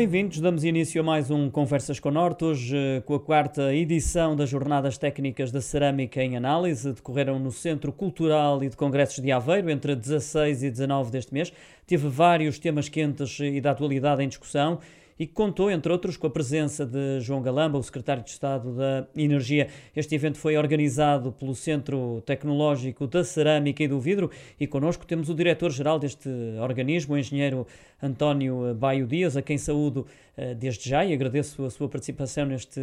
Bem-vindos, 0.00 0.40
damos 0.40 0.64
início 0.64 0.98
a 1.02 1.04
mais 1.04 1.30
um 1.30 1.50
Conversas 1.50 2.00
com 2.00 2.10
Norte, 2.10 2.42
hoje 2.42 2.74
eh, 2.74 3.02
com 3.02 3.14
a 3.14 3.20
quarta 3.20 3.74
edição 3.74 4.34
das 4.34 4.48
Jornadas 4.48 4.96
Técnicas 4.96 5.52
da 5.52 5.60
Cerâmica 5.60 6.22
em 6.22 6.38
Análise, 6.38 6.94
decorreram 6.94 7.38
no 7.38 7.52
Centro 7.52 7.92
Cultural 7.92 8.64
e 8.64 8.70
de 8.70 8.78
Congressos 8.78 9.22
de 9.22 9.30
Aveiro 9.30 9.68
entre 9.68 9.94
16 9.94 10.62
e 10.62 10.70
19 10.70 11.10
deste 11.10 11.34
mês. 11.34 11.52
Teve 11.86 12.08
vários 12.08 12.58
temas 12.58 12.88
quentes 12.88 13.38
e 13.40 13.60
da 13.60 13.72
atualidade 13.72 14.22
em 14.24 14.28
discussão 14.28 14.78
e 15.20 15.26
que 15.26 15.34
contou, 15.34 15.70
entre 15.70 15.92
outros, 15.92 16.16
com 16.16 16.26
a 16.26 16.30
presença 16.30 16.86
de 16.86 17.20
João 17.20 17.42
Galamba, 17.42 17.76
o 17.76 17.82
secretário 17.82 18.24
de 18.24 18.30
Estado 18.30 18.74
da 18.74 19.06
Energia. 19.14 19.68
Este 19.94 20.14
evento 20.14 20.38
foi 20.38 20.56
organizado 20.56 21.30
pelo 21.30 21.54
Centro 21.54 22.22
Tecnológico 22.24 23.06
da 23.06 23.22
Cerâmica 23.22 23.82
e 23.82 23.88
do 23.88 24.00
Vidro 24.00 24.30
e 24.58 24.66
connosco 24.66 25.04
temos 25.04 25.28
o 25.28 25.34
diretor-geral 25.34 25.98
deste 25.98 26.30
organismo, 26.58 27.16
o 27.16 27.18
engenheiro 27.18 27.66
António 28.02 28.74
Baio 28.74 29.06
Dias, 29.06 29.36
a 29.36 29.42
quem 29.42 29.58
saúdo 29.58 30.06
eh, 30.38 30.54
desde 30.54 30.88
já 30.88 31.04
e 31.04 31.12
agradeço 31.12 31.66
a 31.66 31.70
sua 31.70 31.86
participação 31.86 32.46
neste 32.46 32.80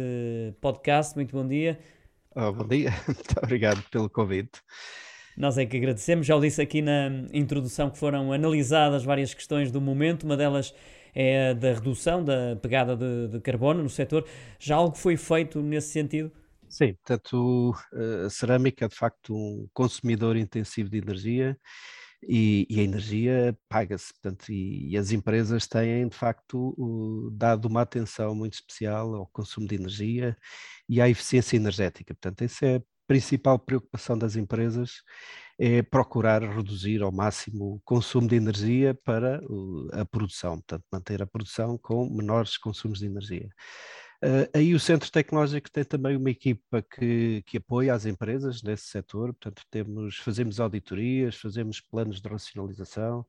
podcast. 0.60 1.16
Muito 1.16 1.34
bom 1.34 1.44
dia. 1.44 1.76
Oh, 2.36 2.52
bom 2.52 2.68
dia, 2.68 2.94
muito 3.04 3.34
obrigado 3.42 3.82
pelo 3.90 4.08
convite. 4.08 4.60
Nós 5.36 5.58
é 5.58 5.66
que 5.66 5.76
agradecemos. 5.76 6.24
Já 6.24 6.36
o 6.36 6.40
disse 6.40 6.62
aqui 6.62 6.82
na 6.82 7.10
introdução 7.32 7.90
que 7.90 7.98
foram 7.98 8.32
analisadas 8.32 9.02
várias 9.02 9.34
questões 9.34 9.72
do 9.72 9.80
momento, 9.80 10.22
uma 10.22 10.36
delas 10.36 10.72
é 11.20 11.52
da 11.52 11.72
redução 11.72 12.22
da 12.22 12.54
pegada 12.62 12.96
de, 12.96 13.26
de 13.26 13.40
carbono 13.40 13.82
no 13.82 13.90
setor. 13.90 14.24
Já 14.56 14.76
algo 14.76 14.96
foi 14.96 15.16
feito 15.16 15.60
nesse 15.60 15.88
sentido? 15.88 16.30
Sim, 16.68 16.94
portanto, 16.94 17.74
a 18.24 18.30
cerâmica 18.30 18.84
é 18.84 18.88
de 18.88 18.94
facto 18.94 19.34
um 19.34 19.68
consumidor 19.72 20.36
intensivo 20.36 20.88
de 20.88 20.98
energia 20.98 21.58
e, 22.22 22.66
e 22.70 22.78
a 22.78 22.82
energia 22.84 23.58
paga-se, 23.68 24.12
portanto, 24.12 24.50
e, 24.52 24.90
e, 24.90 24.96
as 24.96 25.10
empresas 25.10 25.66
têm 25.66 26.06
de 26.08 26.16
facto 26.16 26.76
dado 27.32 27.66
uma 27.66 27.82
atenção 27.82 28.34
muito 28.34 28.54
especial 28.54 29.14
ao 29.14 29.26
consumo 29.26 29.66
de 29.66 29.74
energia 29.74 30.36
e 30.88 31.00
à 31.00 31.08
eficiência 31.08 31.56
energética. 31.56 32.14
Portanto, 32.14 32.42
essa 32.42 32.64
é 32.66 32.76
a 32.76 32.82
principal 33.08 33.58
preocupação 33.58 34.16
das 34.16 34.36
empresas 34.36 35.02
é 35.58 35.82
procurar 35.82 36.42
reduzir 36.42 37.02
ao 37.02 37.10
máximo 37.10 37.74
o 37.74 37.80
consumo 37.84 38.28
de 38.28 38.36
energia 38.36 38.94
para 38.94 39.40
a 39.92 40.04
produção, 40.04 40.56
portanto, 40.56 40.84
manter 40.92 41.20
a 41.20 41.26
produção 41.26 41.76
com 41.76 42.08
menores 42.08 42.56
consumos 42.56 43.00
de 43.00 43.06
energia. 43.06 43.50
Uh, 44.24 44.50
aí 44.52 44.74
o 44.74 44.80
Centro 44.80 45.10
Tecnológico 45.12 45.70
tem 45.70 45.84
também 45.84 46.16
uma 46.16 46.30
equipa 46.30 46.82
que, 46.82 47.42
que 47.46 47.56
apoia 47.58 47.94
as 47.94 48.04
empresas 48.04 48.62
nesse 48.62 48.86
setor, 48.86 49.32
portanto 49.32 49.62
temos, 49.70 50.16
fazemos 50.16 50.58
auditorias, 50.58 51.36
fazemos 51.36 51.80
planos 51.80 52.20
de 52.20 52.28
racionalização, 52.28 53.24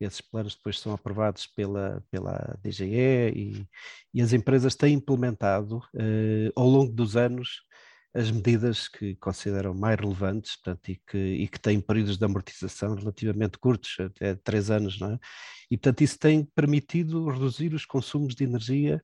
esses 0.00 0.20
planos 0.20 0.54
depois 0.54 0.78
são 0.78 0.92
aprovados 0.92 1.44
pela, 1.44 2.04
pela 2.08 2.56
DGE 2.62 3.32
e, 3.34 3.66
e 4.14 4.22
as 4.22 4.32
empresas 4.32 4.76
têm 4.76 4.94
implementado 4.94 5.78
uh, 5.78 6.52
ao 6.54 6.68
longo 6.68 6.92
dos 6.92 7.16
anos 7.16 7.62
as 8.14 8.30
medidas 8.30 8.88
que 8.88 9.14
consideram 9.16 9.74
mais 9.74 9.98
relevantes 9.98 10.56
portanto, 10.56 10.88
e, 10.88 10.96
que, 11.06 11.18
e 11.18 11.48
que 11.48 11.60
têm 11.60 11.80
períodos 11.80 12.16
de 12.16 12.24
amortização 12.24 12.94
relativamente 12.94 13.58
curtos, 13.58 13.96
até 14.00 14.34
três 14.34 14.70
anos, 14.70 14.98
não 14.98 15.12
é? 15.12 15.18
E, 15.70 15.76
portanto, 15.76 16.00
isso 16.00 16.18
tem 16.18 16.44
permitido 16.44 17.28
reduzir 17.28 17.74
os 17.74 17.84
consumos 17.84 18.34
de 18.34 18.44
energia 18.44 19.02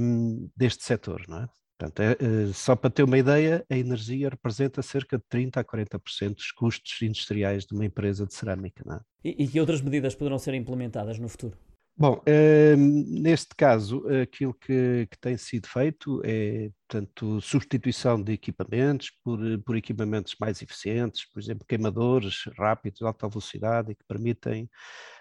um, 0.00 0.50
deste 0.56 0.84
setor, 0.84 1.24
não 1.28 1.42
é? 1.42 1.48
Portanto, 1.78 2.00
é, 2.00 2.12
é, 2.12 2.52
só 2.52 2.76
para 2.76 2.90
ter 2.90 3.02
uma 3.04 3.16
ideia, 3.16 3.64
a 3.70 3.76
energia 3.76 4.28
representa 4.28 4.82
cerca 4.82 5.16
de 5.16 5.24
30% 5.32 5.56
a 5.56 5.64
40% 5.64 6.34
dos 6.34 6.52
custos 6.52 7.00
industriais 7.00 7.64
de 7.64 7.74
uma 7.74 7.86
empresa 7.86 8.26
de 8.26 8.34
cerâmica. 8.34 8.82
Não 8.84 8.96
é? 8.96 9.00
e, 9.24 9.44
e 9.44 9.48
que 9.48 9.58
outras 9.58 9.80
medidas 9.80 10.14
poderão 10.14 10.38
ser 10.38 10.52
implementadas 10.52 11.18
no 11.18 11.28
futuro? 11.28 11.56
Bom, 11.96 12.22
eh, 12.24 12.76
neste 12.76 13.54
caso, 13.54 14.02
aquilo 14.22 14.54
que, 14.54 15.06
que, 15.10 15.18
tem 15.20 15.36
sido 15.36 15.68
feito 15.68 16.22
é, 16.24 16.70
portanto, 16.88 17.40
substituição 17.40 18.20
de 18.20 18.32
equipamentos 18.32 19.12
por, 19.22 19.38
por 19.64 19.76
equipamentos 19.76 20.34
mais 20.40 20.60
eficientes, 20.60 21.24
por 21.30 21.40
exemplo, 21.40 21.66
queimadores 21.66 22.44
rápidos, 22.58 22.98
de 22.98 23.06
alta 23.06 23.28
velocidade 23.28 23.94
que 23.94 24.04
permitem 24.08 24.64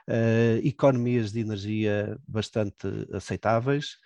uh, 0.09 0.65
economias 0.65 1.31
de 1.31 1.41
energia 1.41 2.17
bastante 2.27 2.87
aceitáveis. 3.13 3.97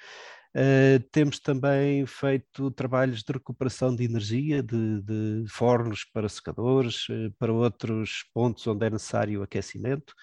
Uh, 0.56 1.00
temos 1.12 1.40
também 1.40 2.06
feito 2.06 2.70
trabalhos 2.70 3.24
de 3.24 3.34
recuperação 3.34 3.96
de 3.96 4.04
energia, 4.04 4.62
de, 4.62 5.02
de 5.02 5.46
fornos 5.50 6.06
para 6.06 6.30
secadores, 6.30 7.10
uh, 7.10 7.32
para 7.40 7.52
outros 7.52 8.24
pontos 8.32 8.68
onde 8.68 8.86
é 8.86 8.90
necessário 8.92 9.42
aquecimento, 9.42 10.14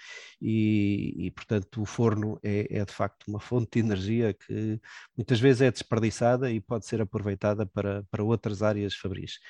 e, 0.40 1.26
e 1.26 1.30
portanto 1.32 1.82
o 1.82 1.84
forno 1.84 2.38
é, 2.44 2.78
é, 2.78 2.84
de 2.84 2.92
facto 2.92 3.26
uma 3.26 3.40
fonte 3.40 3.70
de 3.72 3.80
energia 3.80 4.32
que 4.32 4.80
muitas 5.16 5.40
vezes 5.40 5.62
é 5.62 5.70
desperdiçada 5.70 6.50
e 6.50 6.60
pode 6.60 6.86
ser 6.86 7.00
aproveitada 7.00 7.66
para, 7.66 8.04
para 8.08 8.22
outras 8.22 8.62
áreas 8.62 8.94
fabris. 8.94 9.40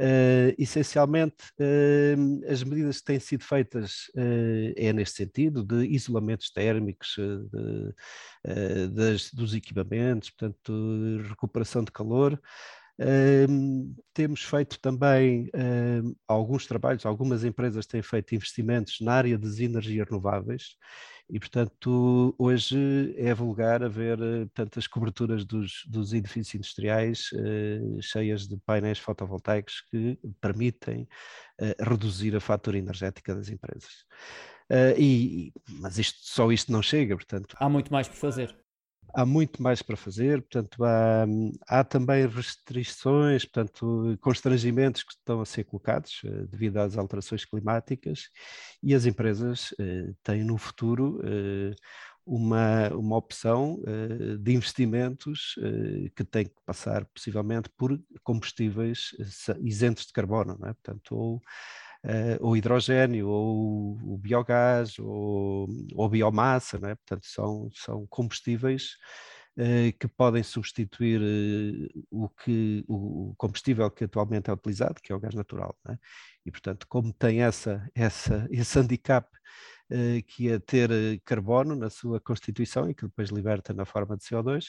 Uh, 0.00 0.56
essencialmente, 0.56 1.52
uh, 1.60 2.50
as 2.50 2.64
medidas 2.64 3.00
que 3.00 3.04
têm 3.04 3.20
sido 3.20 3.44
feitas 3.44 4.08
uh, 4.16 4.72
é 4.74 4.94
neste 4.94 5.16
sentido, 5.16 5.62
de 5.62 5.84
isolamentos 5.88 6.50
térmicos 6.50 7.16
de, 7.18 8.88
das, 8.94 9.30
dos 9.30 9.54
equipamentos, 9.54 10.30
portanto, 10.30 10.72
recuperação 11.28 11.84
de 11.84 11.92
calor. 11.92 12.40
temos 14.14 14.42
feito 14.42 14.80
também 14.80 15.50
alguns 16.26 16.66
trabalhos, 16.66 17.04
algumas 17.04 17.44
empresas 17.44 17.86
têm 17.86 18.00
feito 18.00 18.34
investimentos 18.34 19.00
na 19.02 19.12
área 19.12 19.36
das 19.36 19.58
energias 19.58 20.08
renováveis 20.08 20.76
e, 21.32 21.38
portanto, 21.38 22.34
hoje 22.38 23.14
é 23.16 23.32
vulgar 23.32 23.82
haver 23.82 24.18
tantas 24.52 24.86
coberturas 24.86 25.44
dos, 25.44 25.84
dos 25.86 26.12
edifícios 26.12 26.54
industriais 26.56 27.30
uh, 27.32 28.02
cheias 28.02 28.48
de 28.48 28.56
painéis 28.58 28.98
fotovoltaicos 28.98 29.80
que 29.90 30.18
permitem 30.40 31.08
uh, 31.60 31.88
reduzir 31.88 32.34
a 32.34 32.40
fatura 32.40 32.78
energética 32.78 33.34
das 33.34 33.48
empresas. 33.48 34.04
Uh, 34.70 34.98
e, 34.98 35.52
mas 35.68 35.98
isto, 35.98 36.18
só 36.22 36.50
isto 36.50 36.72
não 36.72 36.82
chega, 36.82 37.14
portanto. 37.14 37.56
Há 37.58 37.68
muito 37.68 37.92
mais 37.92 38.08
por 38.08 38.16
fazer 38.16 38.56
há 39.14 39.26
muito 39.26 39.62
mais 39.62 39.82
para 39.82 39.96
fazer, 39.96 40.42
portanto, 40.42 40.84
há, 40.84 41.26
há, 41.68 41.84
também 41.84 42.26
restrições, 42.26 43.44
portanto, 43.44 44.18
constrangimentos 44.20 45.02
que 45.02 45.12
estão 45.12 45.40
a 45.40 45.44
ser 45.44 45.64
colocados 45.64 46.22
uh, 46.24 46.46
devido 46.46 46.78
às 46.78 46.96
alterações 46.96 47.44
climáticas 47.44 48.28
e 48.82 48.94
as 48.94 49.06
empresas 49.06 49.72
uh, 49.72 50.14
têm 50.22 50.44
no 50.44 50.56
futuro 50.56 51.20
uh, 51.20 51.74
uma, 52.24 52.88
uma 52.90 53.16
opção 53.16 53.82
de 54.38 54.52
investimentos 54.52 55.58
que 56.14 56.22
tem 56.22 56.44
que 56.44 56.54
passar 56.64 57.04
possivelmente 57.06 57.68
por 57.76 57.98
combustíveis 58.22 59.16
isentos 59.60 60.06
de 60.06 60.12
carbono, 60.12 60.56
não 60.60 60.68
é? 60.68 60.72
portanto, 60.74 61.16
ou 61.16 61.42
uh, 62.04 62.38
ou 62.40 62.56
hidrogênio, 62.56 63.28
ou 63.28 63.98
o 64.02 64.18
biogás, 64.18 64.98
ou, 64.98 65.68
ou 65.94 66.08
biomassa, 66.08 66.76
é? 66.76 66.94
portanto 66.94 67.26
são, 67.26 67.68
são 67.74 68.06
combustíveis 68.08 68.96
uh, 69.58 69.96
que 69.98 70.08
podem 70.08 70.42
substituir 70.42 71.20
uh, 71.20 72.06
o, 72.10 72.28
que, 72.28 72.84
o 72.88 73.34
combustível 73.36 73.90
que 73.90 74.04
atualmente 74.04 74.50
é 74.50 74.52
utilizado, 74.52 75.00
que 75.02 75.12
é 75.12 75.14
o 75.14 75.20
gás 75.20 75.34
natural. 75.34 75.76
É? 75.88 75.96
E 76.46 76.50
portanto, 76.50 76.86
como 76.88 77.12
tem 77.12 77.42
essa, 77.42 77.88
essa, 77.94 78.46
esse 78.50 78.78
handicap 78.78 79.28
que 80.28 80.48
é 80.48 80.56
ter 80.60 81.20
carbono 81.24 81.74
na 81.74 81.90
sua 81.90 82.20
constituição 82.20 82.88
e 82.88 82.94
que 82.94 83.06
depois 83.06 83.30
liberta 83.30 83.74
na 83.74 83.84
forma 83.84 84.16
de 84.16 84.22
CO2, 84.22 84.66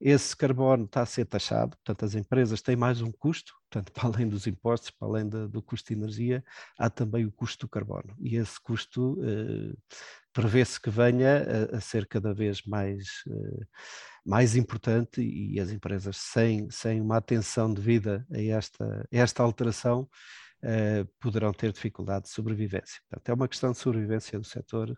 esse 0.00 0.34
carbono 0.34 0.84
está 0.86 1.02
a 1.02 1.06
ser 1.06 1.26
taxado, 1.26 1.76
portanto, 1.76 2.04
as 2.06 2.14
empresas 2.14 2.62
têm 2.62 2.74
mais 2.74 3.02
um 3.02 3.12
custo, 3.12 3.52
portanto, 3.70 3.92
para 3.92 4.08
além 4.08 4.28
dos 4.28 4.46
impostos, 4.46 4.90
para 4.90 5.08
além 5.08 5.28
do 5.28 5.62
custo 5.62 5.92
de 5.92 6.00
energia, 6.00 6.42
há 6.78 6.88
também 6.88 7.26
o 7.26 7.32
custo 7.32 7.66
do 7.66 7.70
carbono. 7.70 8.16
E 8.20 8.36
esse 8.36 8.58
custo 8.60 9.18
eh, 9.22 9.76
prevê-se 10.32 10.80
que 10.80 10.88
venha 10.88 11.68
a, 11.72 11.76
a, 11.76 11.80
ser 11.80 12.06
cada 12.06 12.32
vez 12.32 12.62
mais, 12.62 13.06
eh, 13.28 13.64
mais 14.24 14.56
importante 14.56 15.20
e 15.20 15.60
as 15.60 15.70
empresas, 15.70 16.16
sem, 16.16 16.70
sem 16.70 17.00
uma 17.00 17.18
atenção 17.18 17.72
devida 17.72 18.26
a 18.32 18.40
esta, 18.40 19.08
a 19.12 19.16
esta 19.16 19.42
alteração, 19.42 20.08
eh, 20.62 21.04
poderão 21.20 21.52
ter 21.52 21.72
dificuldade 21.72 22.24
de 22.24 22.30
sobrevivência. 22.30 23.00
Portanto, 23.08 23.28
é 23.28 23.34
uma 23.34 23.48
questão 23.48 23.72
de 23.72 23.78
sobrevivência 23.78 24.38
do 24.38 24.44
setor 24.44 24.94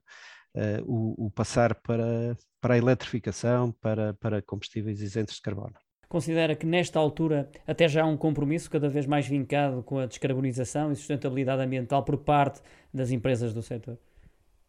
uh, 0.54 0.82
o, 0.84 1.26
o, 1.26 1.30
passar 1.30 1.74
para, 1.74 2.36
para 2.60 2.74
a 2.74 2.78
eletrificação, 2.78 3.72
para, 3.72 4.14
para 4.14 4.42
combustíveis 4.42 5.00
isentos 5.00 5.36
de 5.36 5.42
carbono. 5.42 5.74
Considera 6.08 6.54
que 6.54 6.66
nesta 6.66 6.98
altura 6.98 7.50
até 7.66 7.88
já 7.88 8.02
há 8.02 8.06
um 8.06 8.16
compromisso 8.18 8.70
cada 8.70 8.88
vez 8.88 9.06
mais 9.06 9.26
vincado 9.26 9.82
com 9.82 9.98
a 9.98 10.06
descarbonização 10.06 10.92
e 10.92 10.96
sustentabilidade 10.96 11.62
ambiental 11.62 12.04
por 12.04 12.18
parte 12.18 12.60
das 12.92 13.10
empresas 13.10 13.54
do 13.54 13.62
setor? 13.62 13.98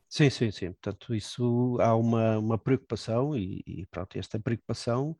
Sim, 0.07 0.29
sim, 0.29 0.51
sim. 0.51 0.71
Portanto, 0.71 1.13
isso 1.13 1.77
há 1.81 1.95
uma, 1.95 2.37
uma 2.37 2.57
preocupação 2.57 3.35
e, 3.35 3.63
e 3.65 3.85
pronto, 3.87 4.17
esta 4.17 4.39
preocupação 4.39 5.17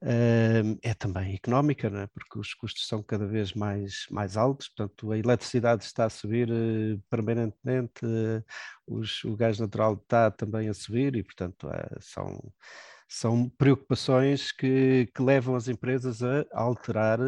é 0.00 0.94
também 0.94 1.34
económica, 1.34 1.88
é? 1.88 2.06
porque 2.06 2.38
os 2.38 2.54
custos 2.54 2.86
são 2.86 3.02
cada 3.02 3.26
vez 3.26 3.52
mais, 3.52 4.06
mais 4.10 4.36
altos, 4.36 4.68
portanto 4.68 5.10
a 5.10 5.18
eletricidade 5.18 5.84
está 5.84 6.04
a 6.04 6.10
subir 6.10 6.48
uh, 6.50 7.02
permanentemente, 7.10 8.04
uh, 8.04 8.44
os, 8.86 9.24
o 9.24 9.36
gás 9.36 9.58
natural 9.58 9.94
está 9.94 10.30
também 10.30 10.68
a 10.68 10.74
subir 10.74 11.16
e 11.16 11.22
portanto 11.24 11.66
uh, 11.66 12.00
são, 12.00 12.52
são 13.08 13.48
preocupações 13.48 14.52
que, 14.52 15.10
que 15.12 15.20
levam 15.22 15.56
as 15.56 15.66
empresas 15.66 16.22
a 16.22 16.44
alterar 16.52 17.18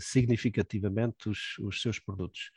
significativamente 0.00 1.28
os, 1.28 1.56
os, 1.60 1.80
seus 1.80 1.98
produtos. 1.98 2.50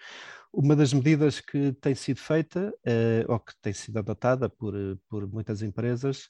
Uma 0.51 0.75
das 0.75 0.92
medidas 0.92 1.39
que 1.39 1.71
tem 1.74 1.94
sido 1.94 2.19
feita, 2.19 2.74
ou 3.27 3.39
que 3.39 3.53
tem 3.62 3.71
sido 3.71 4.00
adotada 4.00 4.50
por, 4.50 4.74
por 5.07 5.27
muitas 5.27 5.62
empresas, 5.62 6.27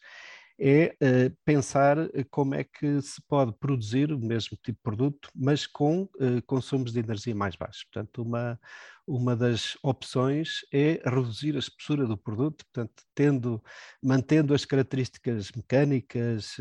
é 0.59 0.95
uh, 1.01 1.37
pensar 1.45 1.97
como 2.29 2.53
é 2.53 2.63
que 2.63 3.01
se 3.01 3.21
pode 3.27 3.53
produzir 3.57 4.11
o 4.11 4.19
mesmo 4.19 4.57
tipo 4.57 4.77
de 4.77 4.83
produto, 4.83 5.29
mas 5.33 5.65
com 5.65 6.03
uh, 6.03 6.41
consumos 6.45 6.91
de 6.91 6.99
energia 6.99 7.33
mais 7.33 7.55
baixos. 7.55 7.85
Portanto, 7.85 8.21
uma, 8.21 8.59
uma 9.07 9.35
das 9.35 9.77
opções 9.81 10.59
é 10.71 11.01
reduzir 11.05 11.55
a 11.55 11.59
espessura 11.59 12.05
do 12.05 12.17
produto, 12.17 12.65
portanto, 12.65 13.03
tendo, 13.15 13.63
mantendo 14.03 14.53
as 14.53 14.65
características 14.65 15.49
mecânicas, 15.53 16.57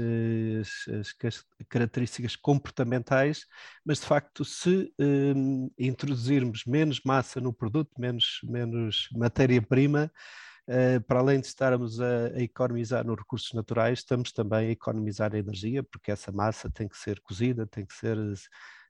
as, 0.61 1.15
as 1.25 1.45
características 1.69 2.37
comportamentais, 2.37 3.45
mas 3.85 3.99
de 3.99 4.07
facto, 4.07 4.45
se 4.45 4.93
um, 4.99 5.71
introduzirmos 5.77 6.65
menos 6.65 7.01
massa 7.05 7.41
no 7.41 7.53
produto, 7.53 7.91
menos, 7.99 8.39
menos 8.45 9.09
matéria-prima, 9.13 10.11
para 11.07 11.21
além 11.21 11.41
de 11.41 11.47
estarmos 11.47 12.01
a, 12.01 12.27
a, 12.35 12.43
economizar 12.43 13.07
nos 13.07 13.17
recursos 13.17 13.53
naturais, 13.53 14.01
estamos 14.01 14.33
também 14.33 14.69
a 14.69 14.71
economizar 14.71 15.35
a 15.35 15.39
energia, 15.39 15.83
porque 15.83 16.11
essa 16.11 16.31
massa 16.31 16.71
tem 16.71 16.87
que 16.87 16.97
ser 16.97 17.21
cozida, 17.21 17.67
tem 17.67 17.87
que 17.87 17.95
ser 17.95 18.19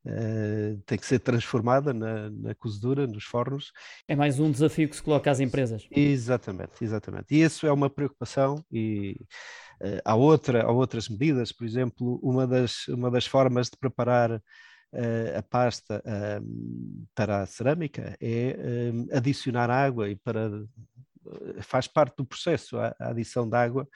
Uh, 0.06 0.80
tem 0.86 0.96
que 0.96 1.04
ser 1.04 1.18
transformada 1.18 1.92
na, 1.92 2.30
na, 2.30 2.54
cozedura, 2.54 3.06
nos 3.06 3.24
fornos. 3.24 3.72
É 4.06 4.14
mais 4.14 4.38
um 4.38 4.50
desafio 4.50 4.88
que 4.88 4.96
se 4.96 5.02
coloca 5.02 5.30
às 5.30 5.40
empresas. 5.40 5.86
Exatamente, 5.90 6.82
exatamente. 6.82 7.26
E 7.34 7.42
isso 7.42 7.66
é 7.66 7.72
uma 7.72 7.90
preocupação 7.90 8.64
e 8.72 9.16
uh, 9.82 10.00
há, 10.04 10.14
outra, 10.14 10.62
há 10.62 10.70
outras 10.70 11.08
medidas, 11.08 11.52
por 11.52 11.66
exemplo, 11.66 12.18
uma 12.22 12.46
das, 12.46 12.86
uma 12.88 13.10
das 13.10 13.26
formas 13.26 13.68
de 13.68 13.76
preparar 13.76 14.32
uh, 14.32 15.38
a 15.38 15.42
pasta 15.42 16.02
para 17.14 17.42
a 17.42 17.46
cerâmica 17.46 18.16
é 18.20 18.56
adicionar 19.12 19.68
água 19.68 20.08
e 20.08 20.16
para 20.16 20.64
faz 21.60 21.86
parte 21.86 22.16
do 22.16 22.26
processo 22.26 22.78
a, 22.78 22.94
a 23.00 23.10
adição 23.10 23.48
de 23.48 23.56
água 23.56 23.88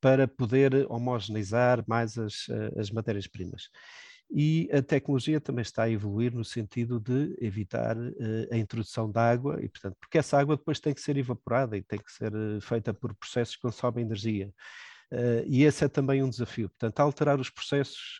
para 0.00 0.28
poder 0.28 0.86
homogeneizar 0.90 1.82
mais 1.86 2.18
as, 2.18 2.46
as 2.78 2.90
matérias-primas 2.90 3.70
e 4.30 4.68
a 4.72 4.82
tecnologia 4.82 5.40
também 5.40 5.62
está 5.62 5.84
a 5.84 5.90
evoluir 5.90 6.34
no 6.34 6.44
sentido 6.44 6.98
de 6.98 7.36
evitar 7.40 7.96
uh, 7.96 8.12
a 8.50 8.56
introdução 8.56 9.10
de 9.10 9.18
água, 9.18 9.58
e, 9.62 9.68
portanto, 9.68 9.96
porque 10.00 10.18
essa 10.18 10.38
água 10.38 10.56
depois 10.56 10.80
tem 10.80 10.92
que 10.92 11.00
ser 11.00 11.16
evaporada 11.16 11.76
e 11.76 11.82
tem 11.82 11.98
que 11.98 12.10
ser 12.10 12.34
uh, 12.34 12.60
feita 12.60 12.92
por 12.92 13.14
processos 13.14 13.54
que 13.54 13.62
consomem 13.62 14.04
energia. 14.04 14.52
Uh, 15.12 15.44
e 15.46 15.64
esse 15.64 15.84
é 15.84 15.88
também 15.88 16.22
um 16.22 16.30
desafio. 16.30 16.68
Portanto, 16.68 17.00
alterar 17.00 17.38
os 17.40 17.50
processos, 17.50 18.18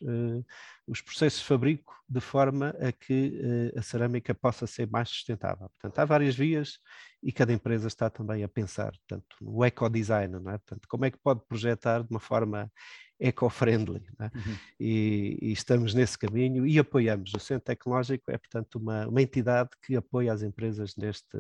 os 0.87 1.01
processos 1.01 1.41
de 1.41 1.47
fabrico 1.47 1.95
de 2.09 2.21
forma 2.21 2.69
a 2.81 2.93
que 2.93 3.73
a 3.77 3.83
cerâmica 3.83 4.33
possa 4.35 4.67
ser 4.67 4.89
mais 4.89 5.09
sustentável. 5.09 5.69
Portanto, 5.71 5.99
há 5.99 6.05
várias 6.05 6.37
vias 6.37 6.79
e 7.21 7.33
cada 7.33 7.53
empresa 7.53 7.89
está 7.89 8.09
também 8.09 8.45
a 8.45 8.49
pensar, 8.49 8.93
portanto, 8.93 9.37
no 9.41 9.65
ecodesign, 9.65 10.39
não 10.39 10.53
é? 10.53 10.59
Portanto, 10.59 10.87
como 10.89 11.05
é 11.05 11.11
que 11.11 11.19
pode 11.19 11.41
projetar 11.49 12.05
de 12.05 12.11
uma 12.11 12.21
forma 12.21 12.71
eco-friendly. 13.19 14.03
É? 14.21 14.25
Uhum. 14.25 14.57
E, 14.79 15.39
e, 15.43 15.53
estamos 15.53 15.95
nesse 15.95 16.19
caminho 16.19 16.67
e 16.67 16.79
apoiamos. 16.79 17.33
O 17.35 17.39
Centro 17.39 17.65
Tecnológico 17.65 18.31
é, 18.31 18.39
portanto, 18.39 18.77
uma, 18.77 19.07
uma 19.09 19.23
entidade 19.23 19.71
que 19.83 19.97
apoia 19.97 20.33
as 20.33 20.43
empresas 20.43 20.95
neste, 20.97 21.37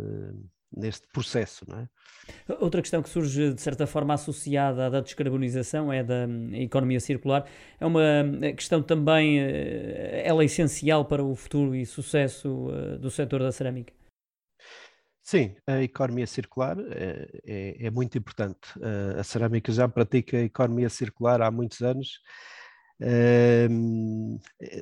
neste 0.75 1.07
processo. 1.09 1.65
Não 1.69 1.81
é? 1.81 1.89
Outra 2.61 2.81
questão 2.81 3.03
que 3.03 3.09
surge, 3.09 3.55
de 3.55 3.61
certa 3.61 3.87
forma, 3.87 4.15
associada 4.15 4.87
à 4.87 4.91
da 4.91 5.01
descarbonização 5.01 5.93
é 5.93 6.03
da 6.03 6.27
hum, 6.27 6.55
economia 6.55 7.01
circular. 7.01 7.47
É 7.79 7.87
uma 7.87 8.03
eh, 8.43 8.53
questão 8.53 8.83
também, 8.83 9.41
eh, 9.41 10.23
ela 10.25 10.43
é 10.43 10.47
essencial 10.47 11.05
para 11.05 11.25
o 11.25 11.35
futuro 11.35 11.75
e 11.75 11.85
sucesso 11.85 12.69
eh, 12.71 12.99
do 12.99 13.11
setor 13.11 13.41
da 13.41 13.53
cerâmica. 13.53 13.93
Sim, 15.23 15.57
a 15.67 15.83
economia 15.83 16.27
circular 16.27 16.77
é, 16.79 17.29
é, 17.45 17.87
é 17.87 17.91
muito 17.91 18.17
importante. 18.17 18.61
A 19.19 19.25
cerâmica 19.25 19.73
já 19.73 19.89
pratica 19.89 20.37
a 20.37 20.43
economia 20.43 20.89
circular 20.89 21.43
há 21.43 21.51
muitos 21.51 21.81
anos, 21.81 22.21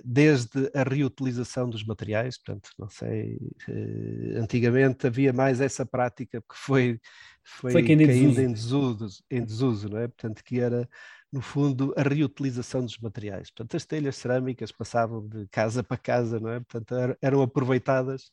desde 0.05 0.71
a 0.75 0.83
reutilização 0.83 1.69
dos 1.69 1.85
materiais, 1.85 2.39
portanto, 2.39 2.71
não 2.79 2.89
sei, 2.89 3.39
eh, 3.69 4.39
antigamente 4.39 5.07
havia 5.07 5.33
mais 5.33 5.61
essa 5.61 5.85
prática 5.85 6.41
que 6.41 6.57
foi, 6.57 7.01
foi, 7.43 7.73
foi 7.73 7.83
caindo 7.83 8.03
em 8.03 8.53
desuso, 8.53 9.25
em 9.31 9.45
desuso, 9.45 9.89
não 9.89 9.99
é? 9.99 10.07
Portanto, 10.07 10.45
que 10.45 10.61
era 10.61 10.89
no 11.33 11.41
fundo, 11.41 11.93
a 11.97 12.03
reutilização 12.03 12.83
dos 12.85 12.97
materiais. 12.99 13.51
Portanto, 13.51 13.77
as 13.77 13.85
telhas 13.85 14.15
cerâmicas 14.15 14.71
passavam 14.71 15.27
de 15.27 15.49
casa 15.49 15.83
para 15.83 15.97
casa, 15.97 16.39
não 16.39 16.51
é? 16.51 16.61
Portanto, 16.61 16.95
eram 17.21 17.43
aproveitadas 17.43 18.31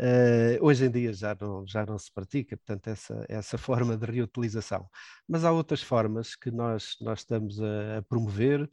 Uh, 0.00 0.56
hoje 0.64 0.86
em 0.86 0.90
dia 0.90 1.12
já 1.12 1.36
não, 1.38 1.66
já 1.66 1.84
não 1.84 1.98
se 1.98 2.10
pratica, 2.10 2.56
portanto, 2.56 2.88
essa, 2.88 3.26
essa 3.28 3.58
forma 3.58 3.98
de 3.98 4.06
reutilização. 4.06 4.88
Mas 5.28 5.44
há 5.44 5.52
outras 5.52 5.82
formas 5.82 6.34
que 6.34 6.50
nós, 6.50 6.96
nós 7.02 7.18
estamos 7.18 7.60
a, 7.60 7.98
a 7.98 8.02
promover, 8.02 8.66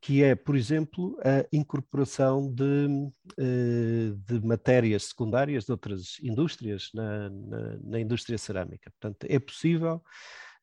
que 0.00 0.22
é, 0.22 0.34
por 0.34 0.56
exemplo, 0.56 1.18
a 1.24 1.46
incorporação 1.52 2.52
de, 2.52 2.86
uh, 3.38 4.16
de 4.16 4.46
matérias 4.46 5.04
secundárias 5.04 5.64
de 5.64 5.72
outras 5.72 6.18
indústrias 6.22 6.90
na, 6.94 7.30
na, 7.30 7.78
na 7.82 8.00
indústria 8.00 8.38
cerâmica. 8.38 8.90
Portanto, 8.90 9.26
é 9.28 9.38
possível 9.38 10.02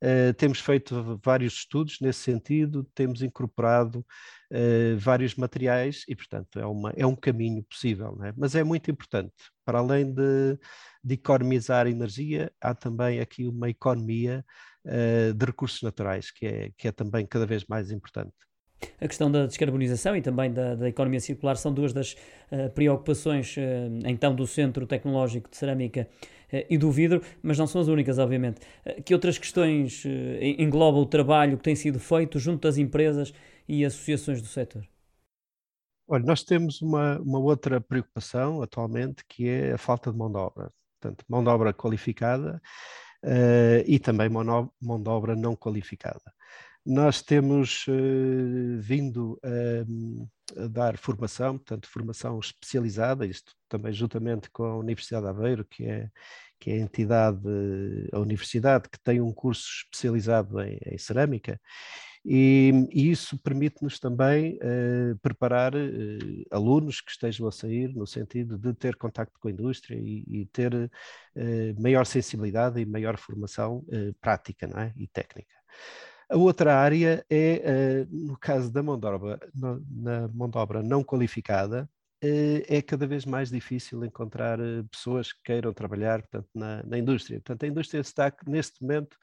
Uh, 0.03 0.33
temos 0.33 0.59
feito 0.59 1.19
vários 1.23 1.53
estudos 1.53 1.99
nesse 2.01 2.19
sentido, 2.19 2.83
temos 2.93 3.21
incorporado 3.21 4.05
uh, 4.51 4.97
vários 4.97 5.35
materiais 5.35 6.03
e, 6.07 6.15
portanto, 6.15 6.59
é, 6.59 6.65
uma, 6.65 6.91
é 6.97 7.05
um 7.05 7.15
caminho 7.15 7.63
possível. 7.63 8.17
É? 8.23 8.33
Mas 8.35 8.55
é 8.55 8.63
muito 8.63 8.91
importante, 8.91 9.33
para 9.63 9.79
além 9.79 10.13
de, 10.13 10.59
de, 11.03 11.13
economizar 11.15 11.87
energia, 11.87 12.51
há 12.59 12.75
também 12.75 13.19
aqui 13.19 13.47
uma 13.47 13.69
economia 13.69 14.45
uh, 14.85 15.33
de 15.33 15.45
recursos 15.45 15.81
naturais, 15.81 16.29
que 16.29 16.45
é, 16.45 16.71
que 16.77 16.87
é 16.87 16.91
também 16.91 17.25
cada 17.25 17.45
vez 17.45 17.65
mais 17.65 17.89
importante. 17.89 18.33
A 18.99 19.07
questão 19.07 19.31
da 19.31 19.45
descarbonização 19.45 20.15
e 20.15 20.21
também 20.21 20.51
da, 20.51 20.75
da 20.75 20.89
economia 20.89 21.19
circular 21.19 21.55
são 21.55 21.73
duas 21.73 21.93
das 21.93 22.13
uh, 22.51 22.69
preocupações, 22.73 23.55
uh, 23.57 23.61
então, 24.05 24.35
do 24.35 24.45
Centro 24.47 24.85
Tecnológico 24.85 25.49
de 25.49 25.57
Cerâmica 25.57 26.07
uh, 26.51 26.65
e 26.69 26.77
do 26.77 26.91
Vidro, 26.91 27.21
mas 27.41 27.57
não 27.57 27.67
são 27.67 27.81
as 27.81 27.87
únicas, 27.87 28.19
obviamente. 28.19 28.61
que 29.03 29.13
outras 29.13 29.37
questões 29.37 30.03
engloba 30.57 30.97
o 30.97 31.05
trabalho 31.05 31.57
que 31.57 31.63
tem 31.63 31.75
sido 31.75 31.99
feito 31.99 32.39
junto 32.39 32.61
das 32.61 32.77
empresas 32.77 33.33
e 33.67 33.83
associações 33.83 34.41
do 34.41 34.47
setor? 34.47 34.87
Olha, 36.07 36.23
nós 36.23 36.43
temos 36.43 36.81
uma, 36.81 37.19
uma 37.19 37.39
outra 37.39 37.81
preocupação 37.81 38.61
atualmente, 38.61 39.23
que 39.27 39.47
é 39.47 39.73
a 39.73 39.77
falta 39.77 40.11
de 40.11 40.17
mão 40.17 40.31
de 40.31 40.37
obra. 40.37 40.71
Portanto, 40.99 41.25
mão 41.27 41.43
de 41.43 41.49
obra 41.49 41.73
qualificada 41.73 42.61
e 43.87 43.97
também 43.97 44.29
mão 44.29 45.01
de 45.01 45.09
obra 45.09 45.35
não 45.35 45.55
qualificada. 45.55 46.34
Nós 46.85 47.21
temos 47.21 47.85
uh, 47.87 48.79
vindo 48.79 49.39
a, 49.43 50.63
a, 50.63 50.67
dar 50.67 50.97
formação, 50.97 51.57
portanto, 51.57 51.89
formação 51.89 52.39
especializada, 52.39 53.25
isto 53.25 53.53
também 53.67 53.91
juntamente 53.91 54.49
com 54.51 54.63
a 54.63 54.77
Universidade 54.77 55.23
de 55.23 55.29
Aveiro, 55.29 55.65
que 55.65 55.85
é, 55.85 56.09
que 56.59 56.71
é 56.71 56.73
a 56.75 56.79
entidade, 56.79 57.39
a 58.11 58.19
universidade 58.19 58.89
que 58.89 58.99
tem 58.99 59.19
um 59.19 59.33
curso 59.33 59.65
especializado 59.83 60.61
em, 60.61 60.77
em 60.85 60.97
cerâmica, 60.97 61.59
e, 62.27 62.87
e 62.91 63.11
isso 63.11 63.37
permite-nos 63.37 63.99
também 63.99 64.55
uh, 64.55 65.15
preparar 65.21 65.75
uh, 65.75 66.45
alunos 66.49 66.99
que 66.99 67.11
estejam 67.11 67.47
a 67.47 67.51
sair 67.51 67.93
no 67.93 68.07
sentido 68.07 68.57
de 68.57 68.73
ter 68.73 68.95
contacto 68.95 69.39
com 69.39 69.47
a 69.47 69.51
indústria 69.51 69.95
e, 69.95 70.23
e 70.27 70.45
ter 70.47 70.73
uh, 70.73 70.89
maior 71.79 72.03
sensibilidade 72.07 72.81
e 72.81 72.85
maior 72.85 73.15
formação 73.17 73.85
prática 74.19 74.65
é? 74.75 74.91
e 74.97 75.07
técnica. 75.07 75.53
A 76.29 76.37
outra 76.37 76.75
área 76.75 77.25
é, 77.29 78.07
uh, 78.09 78.15
no 78.15 78.37
caso 78.37 78.71
da 78.71 78.81
mão 78.81 78.99
de 78.99 79.05
obra, 79.05 79.39
na 79.53 80.27
mão 80.29 80.49
de 80.49 80.57
obra 80.57 80.81
não 80.81 81.03
qualificada, 81.03 81.89
uh, 82.23 82.63
é 82.67 82.81
cada 82.81 83.05
vez 83.05 83.25
mais 83.25 83.49
difícil 83.49 84.03
encontrar 84.03 84.59
uh, 84.59 84.83
pessoas 84.91 85.31
que 85.31 85.39
queiram 85.43 85.73
trabalhar 85.73 86.21
portanto, 86.21 86.49
na, 86.53 86.83
na, 86.83 86.97
indústria. 86.97 87.39
Portanto, 87.39 87.63
a 87.63 87.67
indústria 87.67 87.99
está 87.99 88.33
neste 88.47 88.81
momento 88.81 89.15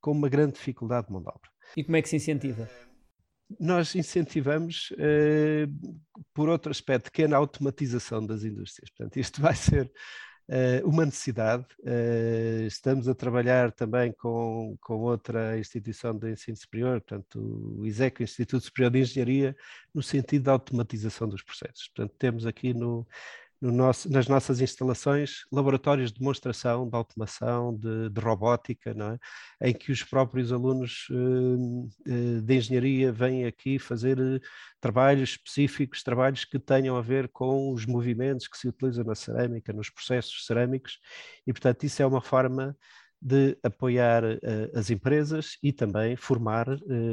com 0.00 0.12
uma 0.12 0.28
grande 0.28 0.54
dificuldade 0.54 1.08
de 1.08 1.12
mão 1.12 1.22
de 1.22 1.28
obra. 1.28 1.50
E 1.76 1.84
como 1.84 1.96
é 1.96 2.02
que 2.02 2.08
se 2.08 2.16
incentiva? 2.16 2.68
Nós 3.60 3.94
incentivamos 3.94 4.92
por 6.34 6.48
outro 6.48 6.70
aspecto, 6.70 7.12
que 7.12 7.22
é 7.22 7.28
na 7.28 7.36
automatização 7.36 8.24
das 8.24 8.42
indústrias. 8.42 8.90
Portanto, 8.90 9.16
isto 9.18 9.40
vai 9.40 9.54
ser 9.54 9.92
uma 10.84 11.04
necessidade. 11.04 11.66
Uh, 11.80 12.66
estamos 12.66 13.08
a 13.08 13.14
trabalhar 13.14 13.72
também 13.72 14.12
com, 14.12 14.76
com 14.80 15.00
outra 15.00 15.58
instituição 15.58 16.16
de 16.16 16.30
ensino 16.30 16.56
superior, 16.56 17.00
portanto, 17.00 17.40
o 17.78 17.84
ISEC, 17.84 18.20
o 18.20 18.24
Instituto 18.24 18.64
Superior 18.64 18.90
de 18.92 19.00
Engenharia, 19.00 19.56
no 19.92 20.02
sentido 20.02 20.44
da 20.44 20.52
automatização 20.52 21.28
dos 21.28 21.42
processos. 21.42 21.88
Portanto, 21.88 22.14
temos 22.18 22.46
aqui 22.46 22.72
no, 22.72 23.06
no 23.60 23.72
nosso, 23.72 24.10
nas 24.10 24.28
nossas 24.28 24.60
instalações 24.60 25.44
laboratórios 25.50 26.12
de 26.12 26.18
demonstração, 26.18 26.88
de 26.88 26.94
automação, 26.94 27.74
de, 27.76 28.10
de 28.10 28.20
robótica, 28.20 28.94
é? 29.60 29.68
em 29.68 29.74
que 29.74 29.90
os 29.90 30.02
próprios 30.02 30.52
alunos 30.52 31.06
uh, 31.10 32.42
de 32.42 32.54
engenharia 32.54 33.12
vêm 33.12 33.46
aqui 33.46 33.78
fazer 33.78 34.18
uh, 34.18 34.40
trabalhos 34.80 35.30
específicos, 35.30 36.02
trabalhos 36.02 36.44
que 36.44 36.58
tenham 36.58 36.96
a 36.96 37.02
ver 37.02 37.28
com 37.28 37.72
os 37.72 37.86
movimentos 37.86 38.46
que 38.46 38.58
se 38.58 38.68
utilizam 38.68 39.04
na 39.04 39.14
cerâmica, 39.14 39.72
nos 39.72 39.88
processos 39.88 40.44
cerâmicos, 40.44 40.98
e 41.46 41.52
portanto 41.52 41.84
isso 41.84 42.02
é 42.02 42.06
uma 42.06 42.20
forma 42.20 42.76
de 43.20 43.56
apoiar 43.62 44.22
uh, 44.22 44.78
as 44.78 44.90
empresas 44.90 45.56
e 45.62 45.72
também 45.72 46.14
formar 46.14 46.66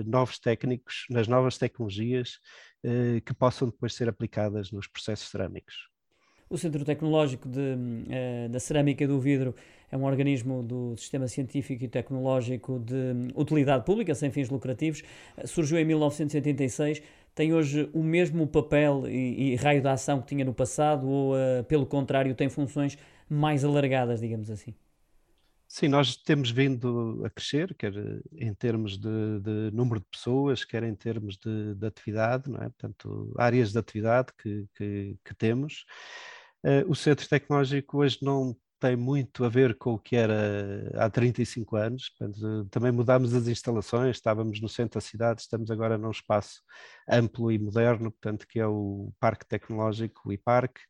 novos 0.06 0.38
técnicos 0.40 1.06
nas 1.10 1.28
novas 1.28 1.58
tecnologias 1.58 2.40
que 3.26 3.34
possam 3.34 3.70
depois 3.70 3.94
ser 3.94 4.10
aplicadas 4.10 4.70
nos 4.70 4.88
processos 4.88 5.30
cerâmicos. 5.30 5.93
O 6.54 6.58
Centro 6.60 6.86
Tecnológico 6.86 7.50
de, 7.50 7.60
uh, 7.60 8.48
da 8.48 8.60
Cerâmica 8.60 9.04
e 9.04 9.08
do 9.08 9.20
Vidro 9.20 9.56
é 9.92 9.98
um 9.98 10.04
organismo 10.04 10.62
do 10.62 10.96
Sistema 10.96 11.28
Científico 11.28 11.84
e 11.84 11.88
Tecnológico 11.88 12.78
de 12.78 13.34
Utilidade 13.34 13.84
Pública, 13.84 14.14
sem 14.14 14.30
fins 14.30 14.52
lucrativos. 14.52 15.02
Uh, 15.36 15.48
surgiu 15.48 15.80
em 15.80 15.86
1986. 15.86 17.02
Tem 17.34 17.56
hoje 17.56 17.90
o 17.92 18.04
mesmo 18.04 18.46
papel 18.46 19.06
e, 19.08 19.54
e, 19.54 19.56
raio 19.56 19.82
de 19.82 19.88
ação 19.88 20.22
que 20.22 20.28
tinha 20.28 20.46
no 20.46 20.54
passado, 20.54 21.08
ou, 21.10 21.34
uh, 21.34 21.64
pelo 21.64 21.88
contrário, 21.88 22.36
tem 22.36 22.48
funções 22.50 23.00
mais 23.28 23.66
alargadas, 23.66 24.20
digamos 24.22 24.52
assim? 24.52 24.76
Sim, 25.68 25.88
nós 25.88 26.16
temos 26.16 26.52
vindo 26.52 27.24
a 27.26 27.32
crescer, 27.32 27.74
quer 27.74 27.94
em 28.38 28.54
termos 28.54 28.96
de, 28.96 29.40
de 29.42 29.76
número 29.76 30.00
de 30.00 30.06
pessoas, 30.06 30.64
quer 30.64 30.84
em 30.84 30.94
termos 30.94 31.36
de, 31.36 31.74
de, 31.74 31.88
atividade, 31.88 32.48
não 32.48 32.60
é? 32.60 32.70
Portanto, 32.70 33.34
áreas 33.40 33.72
de 33.72 33.80
atividade 33.80 34.28
que, 34.38 34.68
que, 34.78 35.18
que 35.26 35.34
temos. 35.34 35.88
Uh, 36.64 36.90
o 36.90 36.96
centro 36.96 37.28
tecnológico 37.28 37.98
hoje 37.98 38.20
não 38.22 38.56
tem 38.84 38.98
muito 38.98 39.46
a 39.46 39.50
ver 39.50 39.78
com 39.78 39.94
o 39.94 39.98
que 39.98 40.14
era 40.14 40.92
há 40.96 41.10
35 41.10 41.78
anos. 41.78 42.10
Portanto, 42.10 42.68
também 42.70 42.92
mudámos 42.92 43.34
as 43.34 43.48
instalações, 43.48 44.18
estávamos 44.18 44.60
no 44.60 44.68
centro 44.68 45.00
da 45.00 45.02
cidade, 45.02 45.42
estamos 45.42 45.72
agora 45.72 45.98
num 45.98 46.12
espaço 46.12 46.62
amplo 47.10 47.50
e 47.50 47.58
moderno, 47.58 48.12
portanto, 48.12 48.46
que 48.46 48.60
é 48.60 48.68
o 48.68 49.14
Parque 49.22 49.46
Tecnológico, 49.46 50.28
o 50.28 50.34
IPARC. 50.34 50.82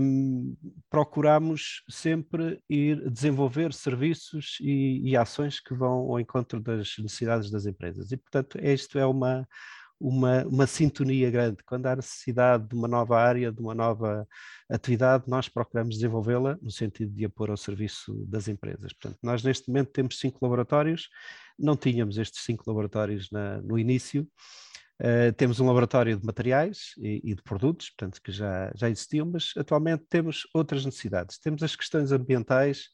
Um, 0.00 0.56
procuramos 0.88 1.82
sempre 1.86 2.62
ir 2.66 3.10
desenvolver 3.10 3.74
serviços 3.74 4.56
e, 4.58 5.02
e, 5.04 5.16
ações 5.18 5.60
que 5.60 5.74
vão 5.74 6.10
ao 6.10 6.18
encontro 6.18 6.60
das 6.60 6.94
necessidades 6.98 7.50
das 7.50 7.66
empresas. 7.66 8.10
E, 8.10 8.16
portanto, 8.16 8.58
isto 8.58 8.98
é 8.98 9.04
uma, 9.04 9.46
uma, 10.00 10.44
uma 10.46 10.66
sintonia 10.66 11.30
grande. 11.30 11.62
Quando 11.64 11.86
há 11.86 11.94
necessidade 11.94 12.66
de 12.66 12.74
uma 12.74 12.88
nova 12.88 13.20
área, 13.20 13.52
de 13.52 13.60
uma 13.60 13.74
nova 13.74 14.26
atividade, 14.68 15.24
nós 15.28 15.48
procuramos 15.48 15.96
desenvolvê-la 15.96 16.58
no 16.62 16.70
sentido 16.70 17.12
de 17.12 17.26
a 17.26 17.28
pôr 17.28 17.50
ao 17.50 17.56
serviço 17.56 18.14
das 18.26 18.48
empresas. 18.48 18.92
Portanto, 18.94 19.18
nós 19.22 19.42
neste 19.42 19.68
momento 19.68 19.90
temos 19.90 20.18
cinco 20.18 20.38
laboratórios, 20.40 21.08
não 21.58 21.76
tínhamos 21.76 22.16
estes 22.16 22.42
cinco 22.42 22.64
laboratórios 22.66 23.30
na, 23.30 23.60
no 23.60 23.78
início. 23.78 24.26
Uh, 25.00 25.32
temos 25.34 25.60
um 25.60 25.66
laboratório 25.66 26.16
de 26.16 26.26
materiais 26.26 26.92
e, 26.98 27.20
e, 27.24 27.34
de 27.34 27.42
produtos, 27.42 27.88
portanto, 27.90 28.20
que 28.22 28.30
já, 28.30 28.70
já 28.74 28.88
existiam, 28.88 29.26
mas 29.26 29.52
atualmente 29.56 30.04
temos 30.08 30.46
outras 30.54 30.84
necessidades. 30.84 31.38
Temos 31.38 31.62
as 31.62 31.74
questões 31.74 32.12
ambientais, 32.12 32.88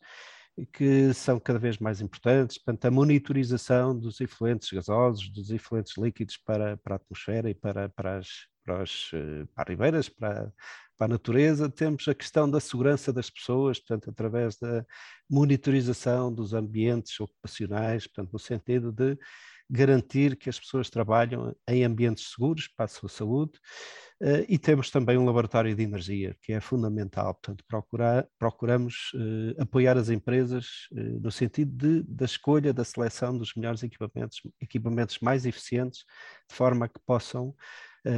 que 0.73 1.13
são 1.13 1.39
cada 1.39 1.59
vez 1.59 1.79
mais 1.79 2.01
importantes, 2.01 2.57
portanto, 2.59 2.85
a 2.87 2.91
monitorização 2.91 3.99
dos 3.99 4.21
efluentes 4.21 4.71
gasosos, 4.71 5.29
dos 5.31 5.51
efluentes 5.51 5.97
líquidos 5.99 6.39
para, 6.39 6.77
para 6.79 6.95
a 6.95 6.97
atmosfera 6.97 7.51
e 7.51 7.55
para, 7.55 7.89
para, 7.91 8.19
as, 8.19 8.29
para, 8.65 8.83
as, 8.83 9.11
eh, 9.13 9.45
para 9.55 9.65
as 9.65 9.69
ribeiras, 9.69 10.09
para, 10.09 10.53
para 10.97 11.07
a 11.07 11.09
natureza. 11.09 11.69
Temos 11.69 12.09
a 12.09 12.15
questão 12.15 12.51
da 12.51 12.59
segurança 12.59 13.13
das 13.13 13.29
pessoas, 13.29 13.79
portanto, 13.79 14.11
através 14.11 14.57
da 14.57 14.85
monitorização 15.29 16.33
dos 16.33 16.55
ambientes 16.55 17.21
ocupacionais, 17.21 18.07
portanto, 18.07 18.33
no 18.33 18.39
sentido 18.39 18.91
de 18.91 19.19
garantir 19.69 20.37
que 20.37 20.49
as 20.49 20.59
pessoas 20.59 20.89
trabalham 20.89 21.55
em 21.69 21.85
ambientes 21.85 22.31
seguros 22.31 22.69
para 22.69 22.85
a 22.85 22.89
sua 22.89 23.09
saúde. 23.09 23.59
Uh, 24.21 24.47
e 24.49 24.59
temos 24.59 24.91
também 24.91 25.19
um 25.19 25.27
laboratório 25.27 25.75
de 25.75 25.83
energia, 25.83 26.35
que 26.41 26.53
é 26.53 26.61
fundamental. 26.61 27.35
Portanto, 27.35 27.63
procurar, 27.69 28.27
procuramos 28.39 29.13
uh, 29.15 29.61
apoiar 29.63 29.99
as 29.99 30.09
empresas 30.09 30.89
uh, 30.93 31.21
no 31.21 31.31
sentido 31.31 31.71
de, 31.77 32.03
da 32.03 32.25
escolha, 32.25 32.73
da 32.73 32.83
seleção 32.83 33.37
dos 33.37 33.55
melhores 33.55 33.83
equipamentos, 33.83 34.41
equipamentos 34.59 35.19
mais 35.21 35.45
eficientes, 35.45 36.05
de 36.49 36.57
forma 36.57 36.89
que 36.89 36.99
possam 37.07 37.55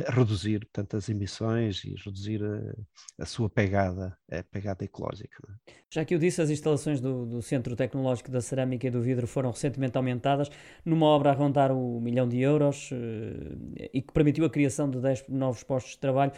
reduzir 0.09 0.61
portanto, 0.61 0.97
as 0.97 1.09
emissões 1.09 1.83
e 1.83 1.95
reduzir 2.05 2.45
a, 2.45 3.23
a 3.23 3.26
sua 3.26 3.49
pegada, 3.49 4.17
a 4.31 4.43
pegada 4.43 4.85
ecológica. 4.85 5.43
É? 5.67 5.73
Já 5.90 6.05
que 6.05 6.14
eu 6.14 6.19
disse, 6.19 6.43
as 6.43 6.50
instalações 6.50 7.00
do, 7.00 7.25
do, 7.25 7.40
Centro 7.40 7.75
Tecnológico 7.75 8.31
da 8.31 8.43
Cerâmica 8.43 8.87
e 8.87 8.90
do 8.90 9.00
Vidro 9.00 9.26
foram 9.26 9.50
recentemente 9.50 9.97
aumentadas 9.97 10.50
numa 10.85 11.07
obra 11.07 11.31
a 11.31 11.33
rondar 11.33 11.73
o 11.73 12.00
milhão 12.00 12.28
de 12.28 12.38
euros 12.38 12.90
eh, 12.93 13.88
e 13.95 14.02
que 14.02 14.12
permitiu 14.12 14.45
a 14.45 14.50
criação 14.50 14.90
de 14.90 15.00
10 15.00 15.28
novos 15.31 15.62
postos 15.62 15.88
de 15.90 15.99
trabalho. 15.99 16.33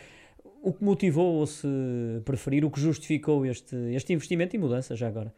O 0.62 0.72
que 0.72 0.84
motivou 0.84 1.36
ou 1.36 1.46
se 1.46 1.68
preferir, 2.24 2.64
o 2.64 2.70
que 2.70 2.80
justificou 2.80 3.46
este, 3.46 3.76
este 3.94 4.12
investimento 4.12 4.54
e 4.54 4.58
mudança 4.58 4.94
já 4.94 5.08
agora? 5.08 5.34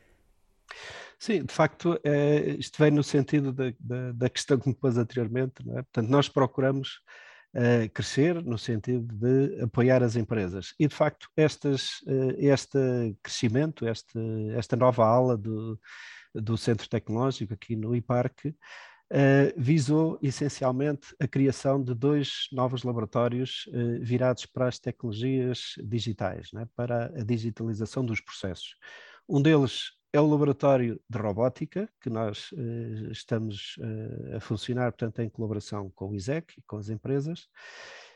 Sim, 1.18 1.44
de 1.44 1.52
facto, 1.52 2.00
é, 2.02 2.56
isto 2.58 2.82
vem 2.82 2.90
no 2.90 3.02
sentido 3.04 3.52
da, 3.52 3.72
da, 3.78 4.12
da 4.12 4.28
questão 4.28 4.58
que 4.58 4.68
me 4.68 4.74
pôs 4.74 4.98
anteriormente. 4.98 5.62
É? 5.70 5.74
Portanto, 5.74 6.08
nós 6.08 6.28
procuramos 6.28 7.00
uh, 7.54 7.88
crescer 7.94 8.42
no 8.42 8.58
sentido 8.58 9.06
de 9.14 9.62
apoiar 9.62 10.02
as 10.02 10.16
empresas. 10.16 10.74
E, 10.80 10.88
de 10.88 10.94
facto, 10.94 11.28
estas, 11.36 12.00
uh, 12.02 12.34
este 12.38 13.16
crescimento, 13.22 13.86
este, 13.86 14.18
esta 14.56 14.74
nova 14.74 15.06
ala 15.06 15.36
do, 15.36 15.78
do 16.34 16.56
Centro 16.56 16.88
Tecnológico 16.88 17.54
aqui 17.54 17.76
no 17.76 17.94
IPARC, 17.94 18.54
Uh, 19.12 19.52
visou 19.58 20.18
essencialmente 20.22 21.14
a 21.20 21.28
criação 21.28 21.82
de 21.84 21.94
dois 21.94 22.48
novos 22.50 22.82
laboratórios 22.82 23.66
uh, 23.66 24.02
virados 24.02 24.46
para 24.46 24.68
as 24.68 24.78
tecnologias 24.78 25.74
digitais, 25.84 26.50
né, 26.50 26.66
para 26.74 27.12
a 27.14 27.22
digitalização 27.22 28.06
dos 28.06 28.22
processos. 28.22 28.74
Um 29.28 29.42
deles 29.42 29.90
é 30.14 30.20
o 30.20 30.26
laboratório 30.26 30.98
de 31.10 31.18
robótica, 31.18 31.86
que 32.00 32.08
nós 32.08 32.52
uh, 32.52 33.12
estamos 33.12 33.76
a 34.34 34.40
funcionar, 34.40 34.90
portanto, 34.92 35.20
em 35.20 35.28
colaboração 35.28 35.90
com 35.94 36.08
o 36.08 36.14
ISEC 36.14 36.54
e 36.56 36.62
com 36.62 36.78
as 36.78 36.88
empresas. 36.88 37.48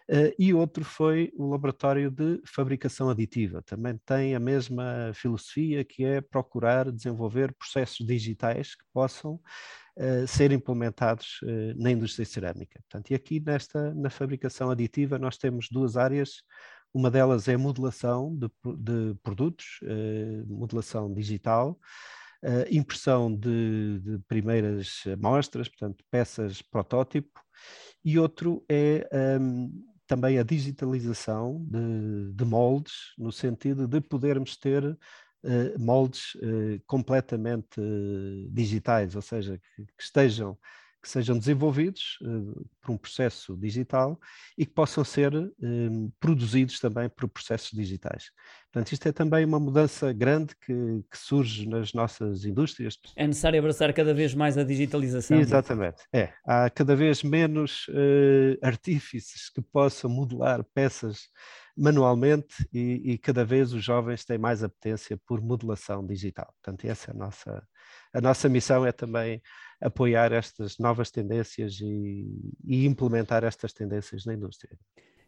Uh, 0.09 0.33
e 0.39 0.55
outro 0.55 0.85
foi 0.85 1.33
o 1.37 1.51
laboratório 1.51 2.11
de 2.11 2.41
fabricação 2.47 3.11
aditiva. 3.11 3.61
Também 3.63 3.99
tem 4.07 4.37
a 4.37 4.41
mesma 4.41 5.11
filosofia, 5.13 5.85
que 5.85 6.05
é 6.05 6.21
procurar 6.21 6.93
desenvolver 6.93 7.53
processos 7.55 8.07
digitais 8.07 8.77
que 8.77 8.85
possam 8.93 9.41
ser 10.29 10.53
implementados 10.53 11.41
na 11.77 11.91
indústria 11.91 12.27
cerâmica. 12.27 12.79
Portanto, 12.83 13.11
e 13.11 13.15
aqui 13.15 13.41
nesta, 13.41 13.95
na 13.95 14.11
fabricação 14.11 14.71
aditiva, 14.71 15.19
nós 15.19 15.39
temos 15.39 15.69
duas 15.71 15.97
áreas 15.97 16.43
uma 16.97 17.11
delas 17.11 17.47
é 17.47 17.55
a 17.55 17.59
modelação 17.59 18.35
de, 18.35 18.49
de 18.79 19.15
produtos, 19.23 19.81
uh, 19.83 20.47
modelação 20.47 21.13
digital, 21.13 21.79
uh, 22.43 22.75
impressão 22.75 23.31
de, 23.35 24.01
de, 24.01 24.19
primeiras 24.27 25.05
amostras, 25.13 25.69
portanto, 25.69 26.03
peças 26.11 26.63
protótipo, 26.63 27.39
e 28.03 28.19
outro 28.19 28.65
é 28.67 29.07
um, 29.39 29.71
também 30.07 30.39
a 30.39 30.43
digitalização 30.43 31.63
de, 31.69 32.33
de, 32.33 32.45
moldes, 32.47 32.95
no 33.19 33.31
sentido 33.31 33.87
de 33.87 34.01
podermos 34.01 34.57
ter 34.57 34.83
uh, 34.83 34.97
moldes 35.79 36.37
completamente 36.87 37.81
digitais, 38.51 39.15
ou 39.15 39.23
seja, 39.23 39.59
que, 39.59 39.85
que 39.85 40.03
estejam 40.03 40.57
que 41.07 41.13
sejam 41.13 41.39
desenvolvidos 41.39 42.19
uh, 42.23 42.69
por 42.83 42.91
um 42.91 42.99
processo 42.99 43.57
digital 43.57 44.19
e 44.59 44.67
que 44.67 44.73
possam 44.73 45.05
ser 45.05 45.33
uh, 45.33 46.13
produzidos 46.19 46.81
também 46.81 47.09
por 47.09 47.29
processos 47.29 47.71
digitais. 47.71 48.33
Portanto, 48.73 48.93
isto 48.93 49.07
é 49.07 49.13
também 49.13 49.45
uma 49.45 49.61
mudança 49.61 50.13
grande 50.13 50.57
que, 50.57 50.73
que, 51.09 51.17
surge 51.17 51.69
nas 51.69 51.93
nossas 51.93 52.45
indústrias. 52.45 52.99
É 53.15 53.25
necessário 53.25 53.61
abraçar 53.61 53.95
cada 53.95 54.13
vez 54.13 54.35
mais 54.35 54.59
a 54.59 54.65
digitalização. 54.65 55.39
Exatamente, 55.39 56.03
é. 56.13 56.33
Há 56.45 56.69
cada 56.71 56.97
vez 56.97 57.23
menos 57.23 57.87
uh, 57.87 58.59
artífices 58.61 59.49
que 59.49 59.63
possam 59.63 60.11
modelar 60.11 60.65
peças 60.75 61.29
manualmente 61.77 62.67
e, 62.73 63.13
e, 63.13 63.19
cada 63.19 63.45
vez 63.45 63.73
os 63.73 63.85
jovens 63.85 64.25
têm 64.25 64.39
mais 64.39 64.65
apetência 64.65 65.17
por 65.25 65.41
modelação 65.41 66.05
digital. 66.05 66.53
Portanto, 66.61 66.85
essa 66.87 67.11
é 67.11 67.15
a 67.15 67.17
nossa, 67.17 67.69
a 68.13 68.21
nossa 68.21 68.49
missão 68.49 68.85
é 68.85 68.91
também 68.91 69.41
apoiar 69.81 70.33
estas 70.33 70.79
novas 70.79 71.11
tendências 71.11 71.79
e, 71.81 72.27
e 72.65 72.87
implementar 72.87 73.45
estas 73.45 73.73
tendências 73.73 74.25
na 74.25 74.35
indústria. 74.35 74.77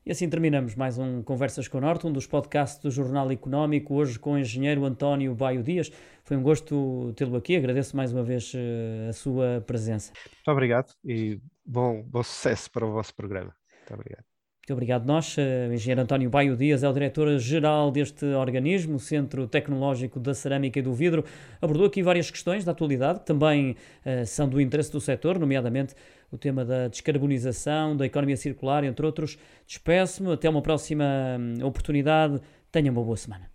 E 0.09 0.11
assim 0.11 0.29
terminamos 0.29 0.75
mais 0.75 0.97
um 0.97 1.23
Conversas 1.23 1.69
com 1.69 1.77
o 1.77 1.81
Norte, 1.83 2.07
um 2.07 2.13
dos 2.13 2.27
podcasts 2.27 2.81
do 2.81 2.91
Jornal 2.91 3.31
Económico, 3.31 3.95
hoje 3.95 4.19
com 4.19 4.33
o 4.33 4.39
engenheiro 4.39 4.85
António 4.87 5.35
Baio 5.35 5.63
Dias. 5.63 5.93
Foi 6.25 6.37
um 6.37 6.43
gosto 6.43 7.13
tê-lo 7.15 7.37
aqui, 7.37 7.57
agradeço 7.57 7.95
mais 7.95 8.11
uma 8.11 8.23
vez 8.23 8.53
eh, 8.55 9.09
a 9.11 9.13
sua 9.13 9.63
presença. 9.67 10.13
Muito 10.25 10.51
obrigado 10.51 10.95
e 11.05 11.39
bom, 11.63 12.03
bom 12.03 12.23
sucesso 12.23 12.71
para 12.71 12.87
o 12.87 12.93
vosso 12.93 13.15
programa. 13.15 13.55
Muito 13.81 13.95
obrigado. 13.95 14.28
Muito 14.69 14.77
obrigado. 14.77 15.07
Nós, 15.07 15.35
o 15.39 15.73
engenheiro 15.73 16.03
António 16.03 16.29
Baio 16.29 16.55
Dias 16.55 16.83
é 16.83 16.89
o 16.91 16.93
diretor-geral 16.93 17.91
deste 17.91 18.27
organismo, 18.27 18.97
o 18.97 19.01
Centro 19.01 19.49
Tecnológico 19.49 20.21
da 20.21 20.35
Cerâmica 20.35 20.79
e 20.79 20.83
do 20.83 20.93
Vidro. 20.93 21.25
Abordou 21.63 21.87
aqui 21.87 22.03
várias 22.03 22.31
questões 22.31 22.67
da 22.67 22.73
atualidade 22.73 23.21
que 23.21 23.25
também 23.25 23.77
uh, 24.05 24.27
são 24.27 24.47
do 24.47 24.61
interesse 24.61 24.93
do 24.93 25.01
setor, 25.01 25.39
nomeadamente 25.39 25.95
o 26.31 26.37
tema 26.37 26.67
da 26.67 26.87
descarbonização, 26.87 27.97
da 27.97 28.05
economia 28.05 28.37
circular, 28.37 28.85
entre 28.85 29.07
outros. 29.07 29.39
Despeço-me. 29.67 30.35
Até 30.35 30.51
uma 30.51 30.61
próxima 30.61 31.07
hum, 31.41 31.65
oportunidade. 31.65 32.39
Tenha 32.71 32.93
uma 32.93 33.03
boa 33.03 33.17
semana. 33.17 33.48